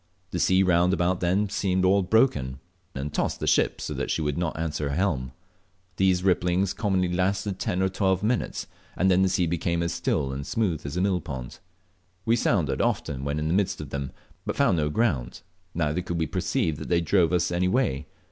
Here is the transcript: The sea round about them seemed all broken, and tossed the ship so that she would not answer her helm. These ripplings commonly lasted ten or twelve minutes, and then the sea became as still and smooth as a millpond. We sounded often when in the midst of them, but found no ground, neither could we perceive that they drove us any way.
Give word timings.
The 0.31 0.39
sea 0.39 0.63
round 0.63 0.93
about 0.93 1.19
them 1.19 1.47
seemed 1.47 1.85
all 1.85 2.01
broken, 2.01 2.57
and 2.95 3.13
tossed 3.13 3.39
the 3.39 3.45
ship 3.45 3.79
so 3.79 3.93
that 3.93 4.09
she 4.09 4.19
would 4.19 4.35
not 4.35 4.57
answer 4.57 4.89
her 4.89 4.95
helm. 4.95 5.31
These 5.97 6.23
ripplings 6.23 6.73
commonly 6.75 7.07
lasted 7.13 7.59
ten 7.59 7.83
or 7.83 7.87
twelve 7.87 8.23
minutes, 8.23 8.65
and 8.97 9.11
then 9.11 9.21
the 9.21 9.29
sea 9.29 9.45
became 9.45 9.83
as 9.83 9.93
still 9.93 10.33
and 10.33 10.43
smooth 10.47 10.87
as 10.87 10.97
a 10.97 11.01
millpond. 11.01 11.59
We 12.25 12.35
sounded 12.35 12.81
often 12.81 13.23
when 13.23 13.37
in 13.37 13.47
the 13.47 13.53
midst 13.53 13.79
of 13.79 13.91
them, 13.91 14.11
but 14.43 14.55
found 14.55 14.77
no 14.77 14.89
ground, 14.89 15.41
neither 15.75 16.01
could 16.01 16.17
we 16.17 16.25
perceive 16.25 16.77
that 16.79 16.89
they 16.89 16.99
drove 17.01 17.31
us 17.31 17.51
any 17.51 17.67
way. 17.67 18.07